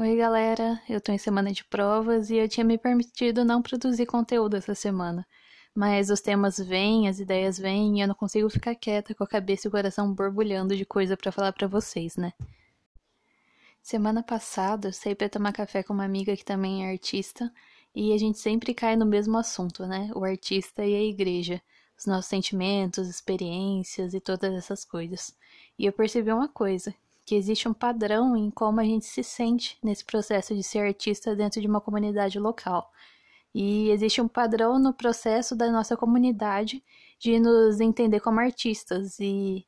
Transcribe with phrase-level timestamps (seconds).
[0.00, 0.80] Oi, galera.
[0.88, 4.74] Eu tô em semana de provas e eu tinha me permitido não produzir conteúdo essa
[4.74, 5.26] semana.
[5.74, 9.28] Mas os temas vêm, as ideias vêm e eu não consigo ficar quieta com a
[9.28, 12.32] cabeça e o coração borbulhando de coisa para falar para vocês, né?
[13.82, 17.52] Semana passada eu saí pra tomar café com uma amiga que também é artista
[17.94, 20.10] e a gente sempre cai no mesmo assunto, né?
[20.14, 21.60] O artista e a igreja,
[21.98, 25.36] os nossos sentimentos, experiências e todas essas coisas.
[25.78, 26.94] E eu percebi uma coisa,
[27.24, 31.34] que existe um padrão em como a gente se sente nesse processo de ser artista
[31.36, 32.90] dentro de uma comunidade local.
[33.54, 36.82] E existe um padrão no processo da nossa comunidade
[37.18, 39.66] de nos entender como artistas e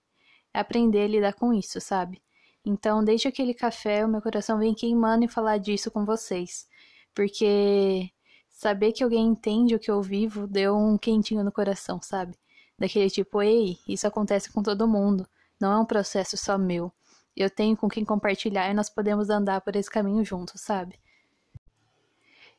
[0.54, 2.22] aprender a lidar com isso, sabe?
[2.64, 6.68] Então, desde aquele café, o meu coração vem queimando em falar disso com vocês,
[7.14, 8.10] porque
[8.48, 12.36] saber que alguém entende o que eu vivo deu um quentinho no coração, sabe?
[12.78, 15.26] Daquele tipo, ei, isso acontece com todo mundo,
[15.60, 16.92] não é um processo só meu
[17.36, 20.98] eu tenho com quem compartilhar e nós podemos andar por esse caminho juntos, sabe?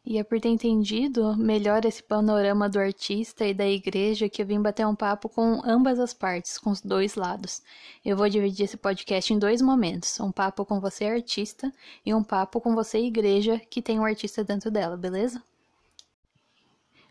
[0.06, 4.46] E é por ter entendido melhor esse panorama do artista e da igreja que eu
[4.46, 7.62] vim bater um papo com ambas as partes, com os dois lados.
[8.04, 11.72] Eu vou dividir esse podcast em dois momentos: um papo com você, artista,
[12.06, 15.42] e um papo com você, igreja, que tem um artista dentro dela, beleza?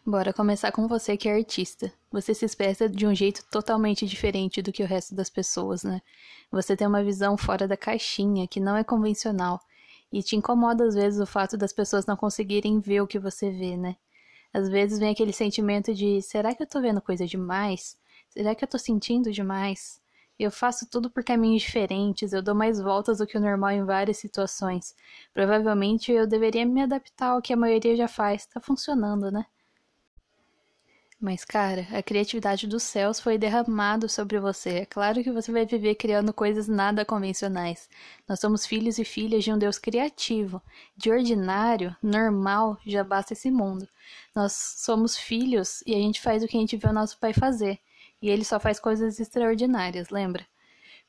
[0.05, 1.93] Bora começar com você que é artista.
[2.11, 6.03] Você se expressa de um jeito totalmente diferente do que o resto das pessoas, né?
[6.51, 9.61] Você tem uma visão fora da caixinha, que não é convencional.
[10.13, 13.49] E te incomoda às vezes o fato das pessoas não conseguirem ver o que você
[13.53, 13.95] vê, né?
[14.53, 17.97] Às vezes vem aquele sentimento de: será que eu tô vendo coisa demais?
[18.29, 20.01] Será que eu tô sentindo demais?
[20.37, 23.85] Eu faço tudo por caminhos diferentes, eu dou mais voltas do que o normal em
[23.85, 24.97] várias situações.
[25.33, 28.47] Provavelmente eu deveria me adaptar ao que a maioria já faz.
[28.47, 29.47] Tá funcionando, né?
[31.23, 34.71] Mas, cara, a criatividade dos céus foi derramado sobre você.
[34.71, 37.89] É claro que você vai viver criando coisas nada convencionais.
[38.29, 40.61] Nós somos filhos e filhas de um Deus criativo.
[40.97, 43.89] De ordinário, normal, já basta esse mundo.
[44.35, 47.33] Nós somos filhos e a gente faz o que a gente vê o nosso pai
[47.33, 47.79] fazer.
[48.21, 50.45] E ele só faz coisas extraordinárias, lembra?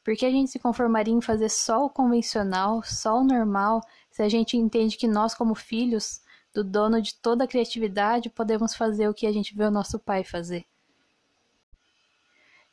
[0.03, 4.21] Por que a gente se conformaria em fazer só o convencional, só o normal, se
[4.21, 6.21] a gente entende que nós, como filhos,
[6.53, 9.97] do dono de toda a criatividade, podemos fazer o que a gente vê o nosso
[9.97, 10.65] pai fazer.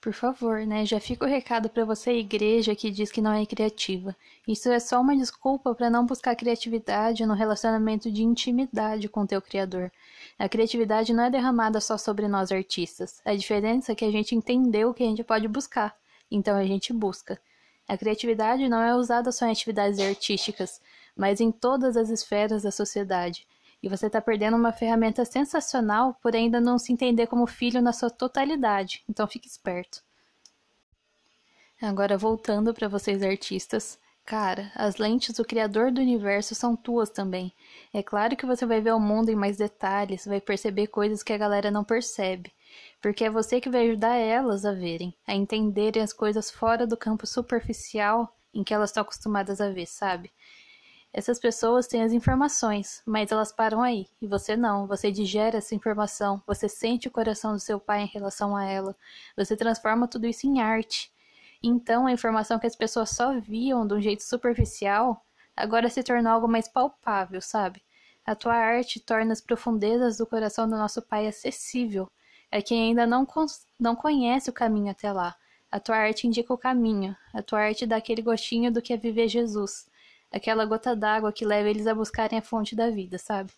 [0.01, 0.87] Por favor, né?
[0.87, 4.17] Já fica o recado para você, igreja, que diz que não é criativa.
[4.49, 9.43] Isso é só uma desculpa para não buscar criatividade no relacionamento de intimidade com teu
[9.43, 9.93] Criador.
[10.39, 13.21] A criatividade não é derramada só sobre nós artistas.
[13.27, 15.95] A diferença é que a gente entendeu o que a gente pode buscar,
[16.31, 17.39] então a gente busca.
[17.87, 20.81] A criatividade não é usada só em atividades artísticas,
[21.15, 23.47] mas em todas as esferas da sociedade.
[23.83, 27.93] E você está perdendo uma ferramenta sensacional por ainda não se entender como filho na
[27.93, 29.03] sua totalidade.
[29.09, 30.03] Então fique esperto.
[31.81, 37.55] Agora voltando para vocês artistas, cara, as lentes do criador do universo são tuas também.
[37.91, 41.33] É claro que você vai ver o mundo em mais detalhes, vai perceber coisas que
[41.33, 42.53] a galera não percebe,
[43.01, 46.99] porque é você que vai ajudar elas a verem, a entenderem as coisas fora do
[46.99, 50.31] campo superficial em que elas estão acostumadas a ver, sabe?
[51.13, 54.87] Essas pessoas têm as informações, mas elas param aí, e você não.
[54.87, 58.97] Você digere essa informação, você sente o coração do seu pai em relação a ela,
[59.37, 61.13] você transforma tudo isso em arte.
[61.61, 65.25] Então, a informação que as pessoas só viam de um jeito superficial
[65.57, 67.83] agora se tornou algo mais palpável, sabe?
[68.25, 72.09] A tua arte torna as profundezas do coração do nosso pai acessível.
[72.53, 73.27] É quem ainda não,
[73.79, 75.35] não conhece o caminho até lá.
[75.73, 77.17] A tua arte indica o caminho.
[77.35, 79.90] A tua arte dá aquele gostinho do que é viver Jesus
[80.31, 83.51] aquela gota d'água que leva eles a buscarem a fonte da vida, sabe?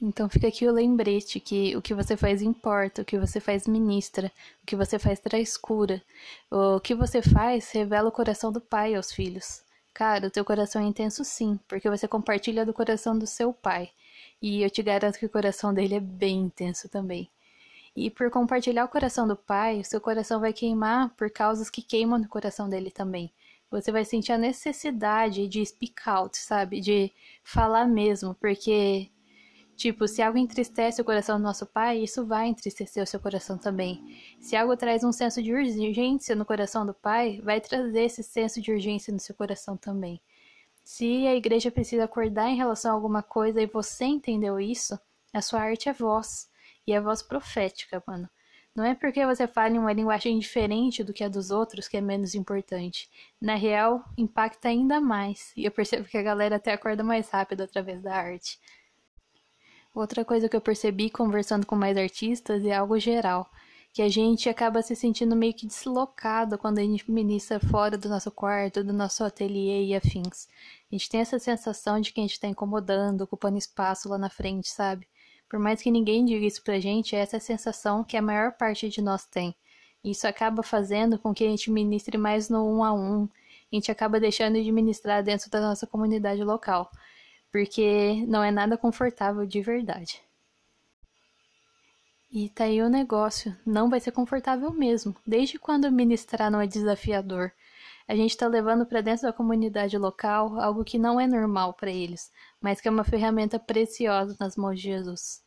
[0.00, 3.66] Então fica aqui o lembrete que o que você faz importa, o que você faz
[3.66, 4.30] ministra,
[4.62, 6.02] o que você faz traz cura.
[6.50, 9.62] O que você faz revela o coração do pai aos filhos.
[9.94, 13.90] Cara, o teu coração é intenso sim, porque você compartilha do coração do seu pai.
[14.42, 17.30] E eu te garanto que o coração dele é bem intenso também.
[17.96, 21.80] E por compartilhar o coração do pai, o seu coração vai queimar por causas que
[21.80, 23.32] queimam no coração dele também
[23.70, 26.80] você vai sentir a necessidade de speak out, sabe?
[26.80, 27.12] De
[27.42, 29.10] falar mesmo, porque,
[29.76, 33.58] tipo, se algo entristece o coração do nosso pai, isso vai entristecer o seu coração
[33.58, 34.18] também.
[34.40, 38.60] Se algo traz um senso de urgência no coração do pai, vai trazer esse senso
[38.60, 40.20] de urgência no seu coração também.
[40.84, 44.98] Se a igreja precisa acordar em relação a alguma coisa e você entendeu isso,
[45.32, 46.48] a sua arte é voz.
[46.86, 48.28] E é voz profética, mano.
[48.74, 51.96] Não é porque você fala em uma linguagem diferente do que a dos outros que
[51.96, 53.08] é menos importante.
[53.40, 55.52] Na real, impacta ainda mais.
[55.56, 58.58] E eu percebo que a galera até acorda mais rápido através da arte.
[59.94, 63.48] Outra coisa que eu percebi conversando com mais artistas é algo geral.
[63.92, 68.08] que a gente acaba se sentindo meio que deslocado quando a gente ministra fora do
[68.08, 70.48] nosso quarto, do nosso ateliê e afins.
[70.90, 74.28] A gente tem essa sensação de que a gente está incomodando, ocupando espaço lá na
[74.28, 75.06] frente, sabe?
[75.54, 78.50] Por mais que ninguém diga isso pra gente, essa é a sensação que a maior
[78.54, 79.54] parte de nós tem.
[80.02, 83.28] Isso acaba fazendo com que a gente ministre mais no um a um,
[83.70, 86.90] a gente acaba deixando de ministrar dentro da nossa comunidade local,
[87.52, 90.20] porque não é nada confortável de verdade.
[92.32, 95.14] E tá aí o negócio, não vai ser confortável mesmo.
[95.24, 97.52] Desde quando ministrar não é desafiador?
[98.08, 101.92] A gente está levando para dentro da comunidade local algo que não é normal para
[101.92, 105.43] eles, mas que é uma ferramenta preciosa nas mãos de Jesus.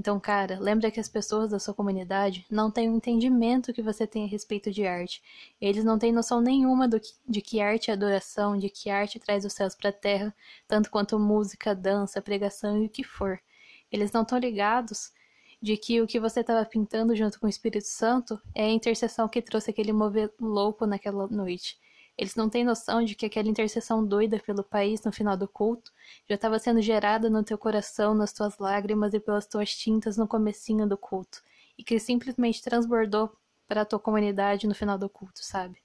[0.00, 4.06] Então, cara, lembra que as pessoas da sua comunidade não têm o entendimento que você
[4.06, 5.22] tem a respeito de arte.
[5.60, 9.20] Eles não têm noção nenhuma do que, de que arte é adoração, de que arte
[9.20, 10.34] traz os céus para a terra,
[10.66, 13.38] tanto quanto música, dança, pregação e o que for.
[13.92, 15.12] Eles não estão ligados
[15.60, 19.28] de que o que você estava pintando junto com o Espírito Santo é a intercessão
[19.28, 21.78] que trouxe aquele mover louco naquela noite.
[22.20, 25.90] Eles não têm noção de que aquela intercessão doida pelo país no final do culto
[26.28, 30.28] já estava sendo gerada no teu coração, nas tuas lágrimas e pelas tuas tintas no
[30.28, 31.42] comecinho do culto,
[31.78, 33.34] e que simplesmente transbordou
[33.66, 35.78] para a tua comunidade no final do culto, sabe?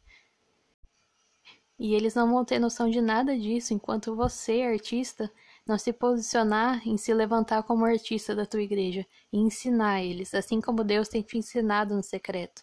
[1.79, 5.31] E eles não vão ter noção de nada disso enquanto você, artista,
[5.65, 10.59] não se posicionar em se levantar como artista da tua igreja e ensinar eles, assim
[10.59, 12.61] como Deus tem te ensinado no secreto.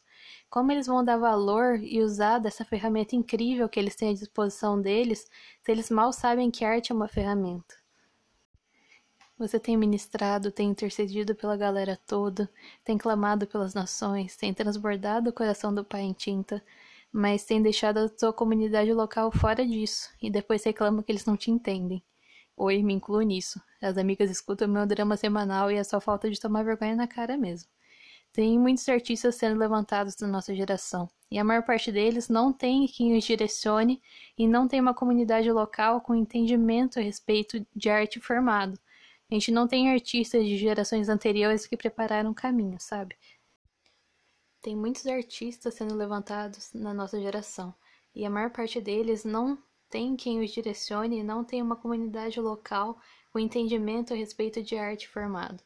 [0.51, 4.81] Como eles vão dar valor e usar dessa ferramenta incrível que eles têm à disposição
[4.81, 5.29] deles,
[5.63, 7.75] se eles mal sabem que arte é uma ferramenta?
[9.39, 12.49] Você tem ministrado, tem intercedido pela galera toda,
[12.85, 16.63] tem clamado pelas nações, tem transbordado o coração do Pai em tinta,
[17.11, 21.37] mas tem deixado a sua comunidade local fora disso e depois reclama que eles não
[21.37, 22.03] te entendem.
[22.57, 23.61] Oi, me incluo nisso.
[23.81, 27.37] As amigas escutam meu drama semanal e é só falta de tomar vergonha na cara
[27.37, 27.69] mesmo.
[28.33, 32.87] Tem muitos artistas sendo levantados na nossa geração, e a maior parte deles não tem
[32.87, 34.03] quem os direcione
[34.39, 38.81] e não tem uma comunidade local com entendimento a respeito de arte formado.
[39.31, 43.17] A gente não tem artistas de gerações anteriores que prepararam o caminho, sabe?
[44.63, 47.75] Tem muitos artistas sendo levantados na nossa geração,
[48.15, 49.59] e a maior parte deles não
[49.91, 52.99] tem quem os direcione e não tem uma comunidade local
[53.31, 55.63] com entendimento a respeito de arte formado.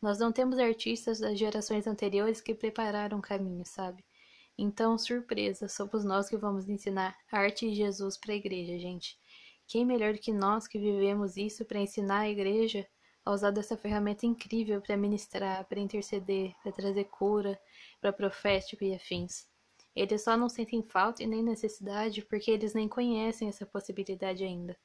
[0.00, 4.02] Nós não temos artistas das gerações anteriores que prepararam o caminho, sabe?
[4.56, 9.18] Então, surpresa, somos nós que vamos ensinar arte de Jesus para a igreja, gente.
[9.66, 12.86] Quem melhor que nós que vivemos isso para ensinar a igreja
[13.24, 17.60] a usar dessa ferramenta incrível para ministrar, para interceder, para trazer cura,
[18.00, 19.46] para profético e afins?
[19.94, 24.76] Eles só não sentem falta e nem necessidade porque eles nem conhecem essa possibilidade ainda.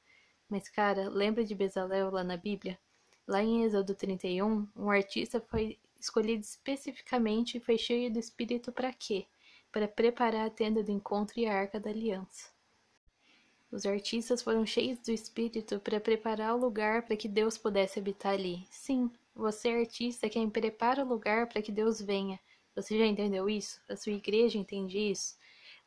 [0.50, 2.78] Mas, cara, lembra de Bezalel lá na Bíblia?
[3.28, 8.94] Lá em Êxodo 31, um artista foi escolhido especificamente e foi cheio do Espírito para
[8.94, 9.26] quê?
[9.72, 12.50] Para preparar a tenda do encontro e a arca da aliança.
[13.72, 18.34] Os artistas foram cheios do Espírito para preparar o lugar para que Deus pudesse habitar
[18.34, 18.68] ali.
[18.70, 22.40] Sim, você, artista, quem prepara o lugar para que Deus venha,
[22.76, 23.82] você já entendeu isso?
[23.90, 25.36] A sua igreja entende isso?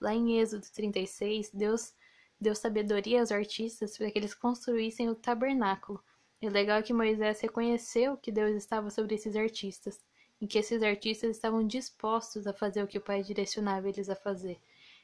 [0.01, 1.95] Lá em Êxodo 36, Deus
[2.41, 6.03] deu sabedoria aos artistas para que eles construíssem o tabernáculo.
[6.41, 10.01] O legal é que Moisés reconheceu que Deus estava sobre esses artistas,
[10.41, 14.15] e que esses artistas estavam dispostos a fazer o que o Pai direcionava eles a
[14.15, 14.61] fazer.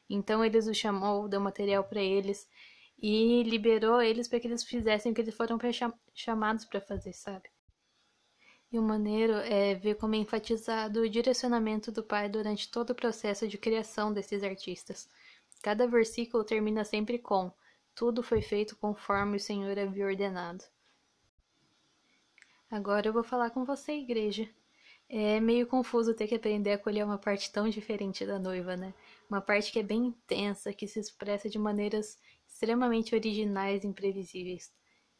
[0.09, 2.49] Então ele os chamou, deu material para eles
[2.99, 5.59] e liberou eles para que eles fizessem o que eles foram
[6.15, 7.51] chamados para fazer, sabe?
[8.71, 12.95] E o maneiro é ver como é enfatizado o direcionamento do pai durante todo o
[12.95, 15.09] processo de criação desses artistas.
[15.63, 17.53] Cada versículo termina sempre com:
[17.95, 20.65] Tudo foi feito conforme o Senhor havia ordenado.
[22.71, 24.49] Agora eu vou falar com você, igreja.
[25.09, 28.95] É meio confuso ter que aprender a colher uma parte tão diferente da noiva, né?
[29.31, 32.19] Uma parte que é bem intensa, que se expressa de maneiras
[32.49, 34.73] extremamente originais e imprevisíveis.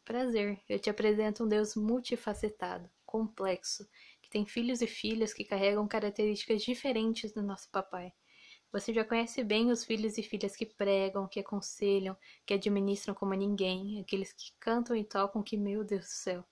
[0.05, 3.87] Prazer, eu te apresento um Deus multifacetado complexo,
[4.21, 8.13] que tem filhos e filhas que carregam características diferentes do nosso papai.
[8.73, 13.33] Você já conhece bem os filhos e filhas que pregam, que aconselham, que administram como
[13.35, 16.45] ninguém, aqueles que cantam e tocam que, meu Deus do céu,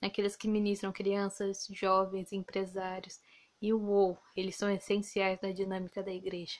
[0.00, 3.20] aqueles que ministram crianças, jovens, empresários.
[3.60, 6.58] E uou, eles são essenciais na dinâmica da igreja.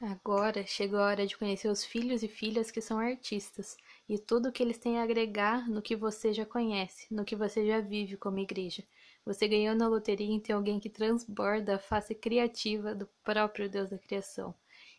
[0.00, 3.76] Agora chegou a hora de conhecer os filhos e filhas que são artistas
[4.08, 7.34] e tudo o que eles têm a agregar no que você já conhece, no que
[7.34, 8.84] você já vive como igreja.
[9.26, 13.90] Você ganhou na loteria em ter alguém que transborda a face criativa do próprio Deus
[13.90, 14.54] da criação.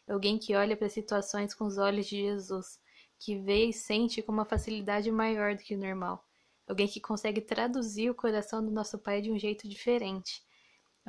[0.05, 2.77] Alguém que olha para situações com os olhos de Jesus,
[3.17, 6.28] que vê e sente com uma facilidade maior do que o normal.
[6.69, 10.41] Alguém que consegue traduzir o coração do nosso Pai de um jeito diferente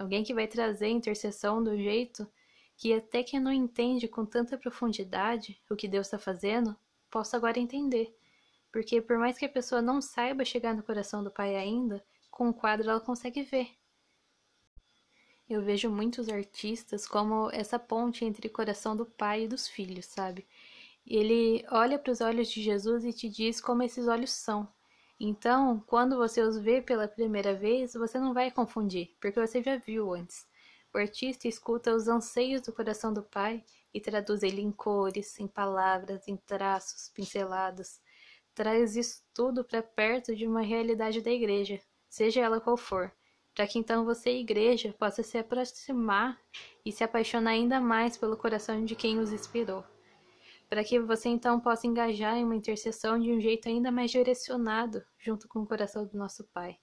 [0.00, 2.26] Alguém que vai trazer a intercessão do jeito
[2.74, 6.74] que até quem não entende com tanta profundidade o que Deus está fazendo,
[7.10, 8.16] possa agora entender.
[8.72, 12.48] Porque por mais que a pessoa não saiba chegar no coração do Pai ainda, com
[12.48, 13.68] o quadro ela consegue ver.
[15.46, 20.06] Eu vejo muitos artistas como essa ponte entre o coração do pai e dos filhos,
[20.06, 20.46] sabe?
[21.04, 24.66] Ele olha para os olhos de Jesus e te diz como esses olhos são.
[25.22, 29.76] Então, quando você os vê pela primeira vez, você não vai confundir, porque você já
[29.76, 30.46] viu antes.
[30.94, 33.62] O artista escuta os anseios do coração do pai
[33.92, 38.00] e traduz ele em cores, em palavras, em traços, pinceladas.
[38.54, 43.12] Traz isso tudo para perto de uma realidade da igreja, seja ela qual for,
[43.54, 46.40] para que então você, igreja, possa se aproximar
[46.82, 49.84] e se apaixonar ainda mais pelo coração de quem os inspirou
[50.70, 55.04] para que você então possa engajar em uma intercessão de um jeito ainda mais direcionado
[55.18, 56.78] junto com o coração do nosso Pai.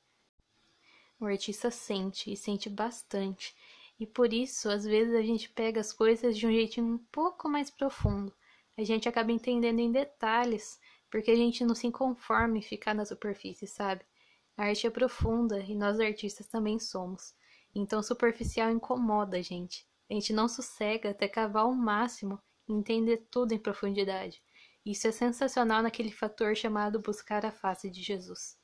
[1.17, 3.56] O artista sente e sente bastante,
[3.98, 7.48] e por isso às vezes a gente pega as coisas de um jeitinho um pouco
[7.48, 8.36] mais profundo.
[8.77, 10.77] A gente acaba entendendo em detalhes,
[11.10, 14.06] porque a gente não se conforma em ficar na superfície, sabe?
[14.58, 17.34] A arte é profunda e nós artistas também somos.
[17.74, 19.88] Então superficial incomoda a gente.
[20.10, 22.38] A gente não sossega até cavar o máximo
[22.68, 24.42] entender tudo em profundidade.
[24.86, 28.58] Isso é sensacional naquele fator chamado buscar a face de Jesus.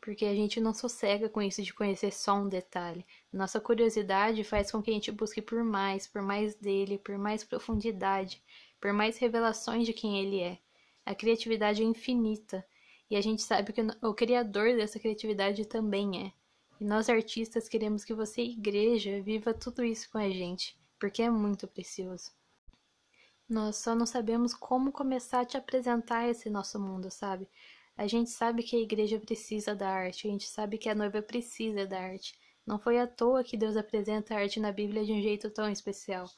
[0.00, 3.06] Porque a gente não sossega com isso de conhecer só um detalhe.
[3.32, 7.44] Nossa curiosidade faz com que a gente busque por mais, por mais dele, por mais
[7.44, 8.42] profundidade,
[8.80, 10.58] por mais revelações de quem ele é.
[11.04, 12.66] A criatividade é infinita
[13.08, 16.32] e a gente sabe que o criador dessa criatividade também é.
[16.80, 21.30] E nós artistas queremos que você, igreja, viva tudo isso com a gente, porque é
[21.30, 22.35] muito precioso.
[23.48, 27.48] Nós só não sabemos como começar a te apresentar esse nosso mundo, sabe?
[27.96, 31.22] A gente sabe que a igreja precisa da arte, a gente sabe que a noiva
[31.22, 32.36] precisa da arte.
[32.66, 35.70] Não foi à toa que Deus apresenta a arte na Bíblia de um jeito tão
[35.70, 36.28] especial,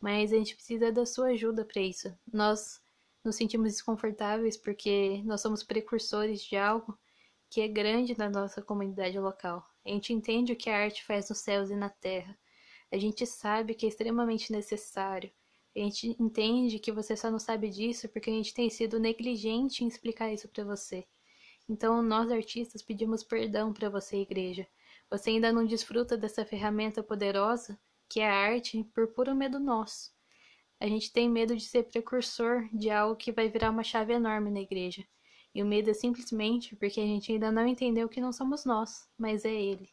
[0.00, 2.12] mas a gente precisa da sua ajuda para isso.
[2.32, 2.80] Nós
[3.24, 6.98] nos sentimos desconfortáveis porque nós somos precursores de algo
[7.48, 9.64] que é grande na nossa comunidade local.
[9.84, 12.36] A gente entende o que a arte faz nos céus e na terra.
[12.90, 15.30] A gente sabe que é extremamente necessário.
[15.76, 19.84] A gente entende que você só não sabe disso porque a gente tem sido negligente
[19.84, 21.06] em explicar isso para você.
[21.68, 24.66] Então, nós artistas pedimos perdão para você, igreja.
[25.10, 27.78] Você ainda não desfruta dessa ferramenta poderosa
[28.08, 30.12] que é a arte por puro medo nosso.
[30.80, 34.50] A gente tem medo de ser precursor de algo que vai virar uma chave enorme
[34.50, 35.04] na igreja.
[35.54, 39.08] E o medo é simplesmente porque a gente ainda não entendeu que não somos nós,
[39.18, 39.90] mas é ele.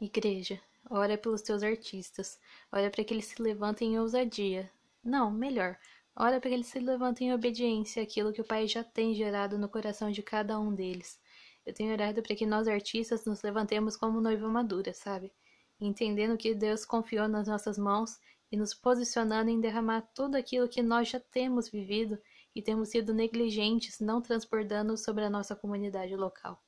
[0.00, 2.38] Igreja, Ora pelos teus artistas.
[2.70, 4.70] Ora para que eles se levantem em ousadia.
[5.02, 5.76] Não, melhor.
[6.14, 9.58] Ora para que eles se levantem em obediência àquilo que o Pai já tem gerado
[9.58, 11.20] no coração de cada um deles.
[11.66, 15.32] Eu tenho orado para que nós artistas nos levantemos como noiva madura, sabe?
[15.80, 18.18] Entendendo que Deus confiou nas nossas mãos
[18.50, 22.16] e nos posicionando em derramar tudo aquilo que nós já temos vivido
[22.54, 26.62] e temos sido negligentes, não transbordando sobre a nossa comunidade local.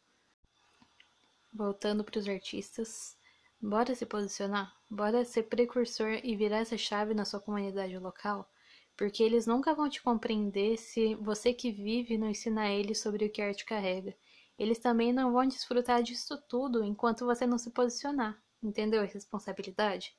[1.55, 3.17] Voltando para os artistas,
[3.61, 4.73] Bora se posicionar?
[4.89, 8.49] Bora ser precursor e virar essa chave na sua comunidade local?
[8.97, 13.31] Porque eles nunca vão te compreender se você que vive não ensinar eles sobre o
[13.31, 14.17] que a arte carrega.
[14.57, 18.41] Eles também não vão desfrutar disso tudo enquanto você não se posicionar.
[18.63, 20.15] Entendeu a responsabilidade?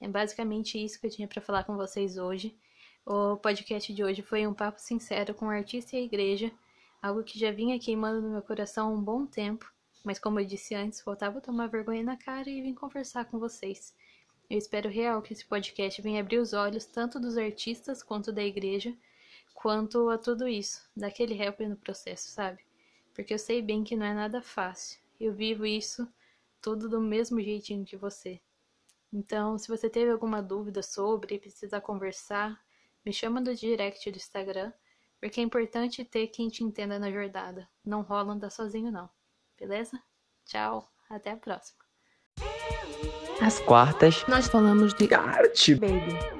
[0.00, 2.58] É basicamente isso que eu tinha para falar com vocês hoje.
[3.06, 6.50] O podcast de hoje foi um papo sincero com o artista e a igreja,
[7.00, 9.72] algo que já vinha queimando no meu coração há um bom tempo
[10.08, 13.94] mas como eu disse antes, faltava tomar vergonha na cara e vim conversar com vocês.
[14.48, 18.42] Eu espero real que esse podcast venha abrir os olhos tanto dos artistas quanto da
[18.42, 18.96] igreja,
[19.52, 22.64] quanto a tudo isso, daquele help no processo, sabe?
[23.12, 24.98] Porque eu sei bem que não é nada fácil.
[25.20, 26.10] Eu vivo isso
[26.62, 28.40] tudo do mesmo jeitinho que você.
[29.12, 32.58] Então, se você teve alguma dúvida sobre e precisa conversar,
[33.04, 34.72] me chama no direct do Instagram,
[35.20, 37.68] porque é importante ter quem te entenda na jornada.
[37.84, 39.17] Não rola andar sozinho, não.
[39.58, 40.00] Beleza?
[40.46, 41.78] Tchau, até a próxima.
[43.40, 46.37] Às quartas, nós falamos de arte, baby.